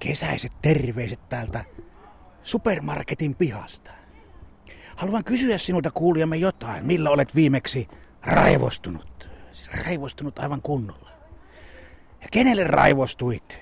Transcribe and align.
Kesäiset 0.00 0.52
terveiset 0.62 1.28
täältä 1.28 1.64
supermarketin 2.42 3.34
pihasta. 3.34 3.90
Haluan 4.96 5.24
kysyä 5.24 5.58
sinulta 5.58 5.90
kuulijamme 5.90 6.36
jotain. 6.36 6.86
Millä 6.86 7.10
olet 7.10 7.34
viimeksi 7.34 7.88
raivostunut? 8.22 9.30
Siis 9.52 9.70
raivostunut 9.86 10.38
aivan 10.38 10.62
kunnolla. 10.62 11.10
Ja 12.22 12.28
kenelle 12.32 12.64
raivostuit? 12.64 13.58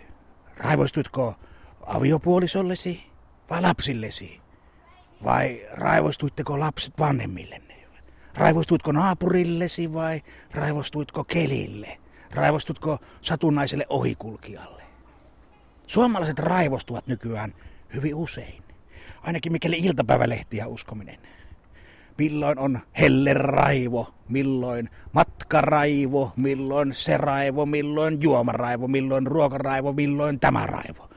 Raivostuitko 0.57 1.35
aviopuolisollesi 1.87 3.03
vai 3.51 3.63
lapsillesi? 3.63 4.41
Vai 5.25 5.67
raivostuitteko 5.73 6.61
lapset 6.61 6.95
vanhemmillenne? 6.99 7.87
Raivostuitko 8.35 8.93
naapurillesi 8.93 9.93
vai 9.93 10.23
raivostuitko 10.51 11.25
kelille? 11.25 11.99
Raivostutko 12.31 12.99
satunnaiselle 13.21 13.87
ohikulkijalle? 13.89 14.83
Suomalaiset 15.89 16.39
raivostuvat 16.39 17.07
nykyään 17.07 17.55
hyvin 17.95 18.15
usein. 18.15 18.63
Ainakin 19.23 19.53
mikäli 19.53 19.79
iltapäivälehtiä 19.79 20.67
uskominen. 20.67 21.19
Milloin 22.19 22.59
on 22.59 22.81
helleraivo, 22.99 24.15
milloin 24.29 24.91
matkaraivo, 25.13 26.33
milloin 26.37 26.95
se 26.95 27.17
raivo, 27.17 27.67
milloin 27.67 28.23
juomaraivo, 28.23 28.89
milloin 28.89 29.27
ruokaraivo, 29.27 29.93
milloin 29.93 30.41
tämä 30.41 30.67
raivo. 30.67 31.11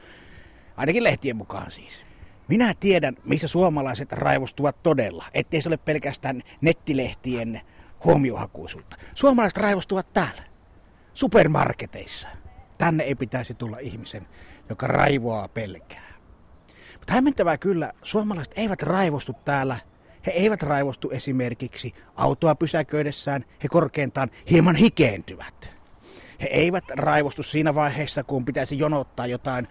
Ainakin 0.76 1.04
lehtien 1.04 1.36
mukaan 1.36 1.70
siis. 1.70 2.04
Minä 2.48 2.74
tiedän, 2.80 3.16
missä 3.24 3.48
suomalaiset 3.48 4.12
raivostuvat 4.12 4.82
todella, 4.82 5.24
ettei 5.34 5.62
se 5.62 5.68
ole 5.68 5.76
pelkästään 5.76 6.42
nettilehtien 6.60 7.60
huomiohakuisuutta. 8.04 8.96
Suomalaiset 9.14 9.56
raivostuvat 9.58 10.12
täällä, 10.12 10.42
supermarketeissa. 11.14 12.28
Tänne 12.82 13.04
ei 13.04 13.14
pitäisi 13.14 13.54
tulla 13.54 13.78
ihmisen, 13.78 14.26
joka 14.68 14.86
raivoaa 14.86 15.48
pelkää. 15.48 16.12
Mutta 16.98 17.12
hämmentävää 17.12 17.58
kyllä, 17.58 17.92
suomalaiset 18.02 18.54
eivät 18.56 18.82
raivostu 18.82 19.32
täällä. 19.44 19.76
He 20.26 20.32
eivät 20.32 20.62
raivostu 20.62 21.10
esimerkiksi 21.10 21.94
autoa 22.16 22.54
pysäköidessään, 22.54 23.44
he 23.62 23.68
korkeintaan 23.68 24.30
hieman 24.50 24.76
hikeentyvät. 24.76 25.72
He 26.42 26.46
eivät 26.46 26.84
raivostu 26.90 27.42
siinä 27.42 27.74
vaiheessa, 27.74 28.24
kun 28.24 28.44
pitäisi 28.44 28.78
jonottaa 28.78 29.26
jotain 29.26 29.68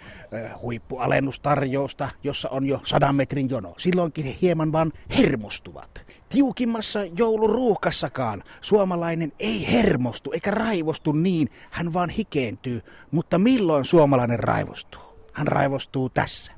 huippualennustarjousta, 0.61 2.09
jossa 2.23 2.49
on 2.49 2.67
jo 2.67 2.79
sadan 2.83 3.15
metrin 3.15 3.49
jono. 3.49 3.73
Silloinkin 3.77 4.25
he 4.25 4.35
hieman 4.41 4.71
vaan 4.71 4.93
hermostuvat. 5.17 6.05
Tiukimmassa 6.29 6.99
jouluruuhkassakaan 7.17 8.43
suomalainen 8.61 9.33
ei 9.39 9.71
hermostu 9.71 10.31
eikä 10.31 10.51
raivostu 10.51 11.11
niin, 11.11 11.49
hän 11.71 11.93
vaan 11.93 12.09
hikeentyy. 12.09 12.81
Mutta 13.11 13.39
milloin 13.39 13.85
suomalainen 13.85 14.39
raivostuu? 14.39 15.01
Hän 15.33 15.47
raivostuu 15.47 16.09
tässä. 16.09 16.51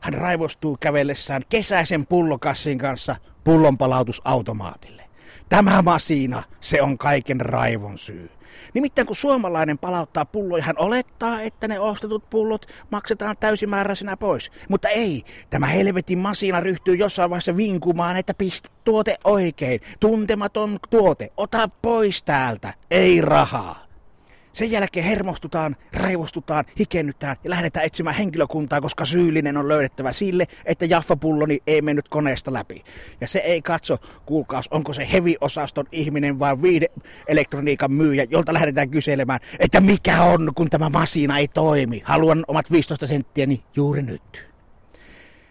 Hän 0.00 0.14
raivostuu 0.14 0.76
kävellessään 0.80 1.42
kesäisen 1.48 2.06
pullokassin 2.06 2.78
kanssa 2.78 3.16
pullonpalautusautomaatille. 3.44 5.09
Tämä 5.50 5.82
masina, 5.82 6.42
se 6.60 6.82
on 6.82 6.98
kaiken 6.98 7.40
raivon 7.40 7.98
syy. 7.98 8.30
Nimittäin 8.74 9.06
kun 9.06 9.16
suomalainen 9.16 9.78
palauttaa 9.78 10.24
pulloja, 10.24 10.62
hän 10.62 10.78
olettaa, 10.78 11.40
että 11.40 11.68
ne 11.68 11.80
ostetut 11.80 12.30
pullot 12.30 12.66
maksetaan 12.90 13.36
täysimääräisenä 13.40 14.16
pois. 14.16 14.52
Mutta 14.68 14.88
ei, 14.88 15.24
tämä 15.50 15.66
helvetin 15.66 16.18
masina 16.18 16.60
ryhtyy 16.60 16.94
jossain 16.94 17.30
vaiheessa 17.30 17.56
vinkumaan, 17.56 18.16
että 18.16 18.34
pistä 18.34 18.68
tuote 18.84 19.18
oikein. 19.24 19.80
Tuntematon 20.00 20.78
tuote, 20.90 21.32
ota 21.36 21.68
pois 21.82 22.22
täältä, 22.22 22.74
ei 22.90 23.20
rahaa. 23.20 23.89
Sen 24.52 24.70
jälkeen 24.70 25.06
hermostutaan, 25.06 25.76
raivostutaan, 25.92 26.64
hikennytään 26.78 27.36
ja 27.44 27.50
lähdetään 27.50 27.86
etsimään 27.86 28.16
henkilökuntaa, 28.16 28.80
koska 28.80 29.04
syyllinen 29.04 29.56
on 29.56 29.68
löydettävä 29.68 30.12
sille, 30.12 30.46
että 30.64 30.84
jaffapulloni 30.84 31.58
ei 31.66 31.82
mennyt 31.82 32.08
koneesta 32.08 32.52
läpi. 32.52 32.84
Ja 33.20 33.28
se 33.28 33.38
ei 33.38 33.62
katso, 33.62 33.98
kuulkaas, 34.26 34.68
onko 34.70 34.92
se 34.92 35.08
heavy-osaston 35.12 35.86
ihminen 35.92 36.38
vai 36.38 36.62
viide-elektroniikan 36.62 37.92
myyjä, 37.92 38.26
jolta 38.30 38.52
lähdetään 38.52 38.90
kyselemään, 38.90 39.40
että 39.58 39.80
mikä 39.80 40.22
on, 40.22 40.52
kun 40.54 40.70
tämä 40.70 40.88
masina 40.88 41.38
ei 41.38 41.48
toimi. 41.48 42.02
Haluan 42.04 42.44
omat 42.48 42.70
15 42.70 43.06
senttiäni 43.06 43.64
juuri 43.76 44.02
nyt. 44.02 44.50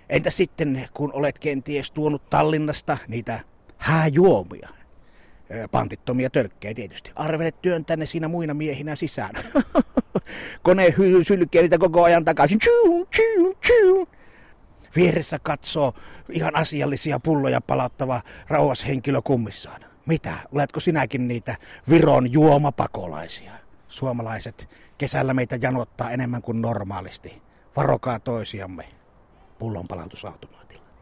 Entä 0.10 0.30
sitten, 0.30 0.90
kun 0.94 1.14
olet 1.14 1.40
kenties 1.40 1.92
tuonut 1.92 2.30
Tallinnasta 2.30 2.98
niitä 3.08 3.40
hääjuomia, 3.78 4.70
pantittomia 5.72 6.30
tölkkejä 6.30 6.74
tietysti. 6.74 7.12
Arvelet 7.16 7.62
työntää 7.62 7.98
ne 7.98 8.06
siinä 8.06 8.28
muina 8.28 8.54
miehinä 8.54 8.96
sisään. 8.96 9.36
Kone 10.64 10.94
sylkee 11.22 11.62
niitä 11.62 11.78
koko 11.78 12.04
ajan 12.04 12.26
takaisin. 12.26 12.60
Tchuu, 12.60 13.06
tchuu, 13.06 13.54
tchuu. 13.54 14.08
Vieressä 14.96 15.40
katsoo 15.44 15.94
ihan 16.30 16.56
asiallisia 16.56 17.20
pulloja 17.20 17.62
palauttava 17.62 18.22
rauhas 18.48 18.88
henkilö 18.88 19.22
kummissaan. 19.22 19.82
Mitä? 20.06 20.34
Oletko 20.52 20.80
sinäkin 20.80 21.28
niitä 21.28 21.56
Viron 21.90 22.34
juomapakolaisia? 22.34 23.52
Suomalaiset 23.88 24.70
kesällä 24.98 25.34
meitä 25.34 25.58
janottaa 25.62 26.12
enemmän 26.12 26.42
kuin 26.42 26.62
normaalisti. 26.62 27.42
Varokaa 27.76 28.20
toisiamme. 28.20 28.86
Pullonpalautusautomaatti. 29.60 30.59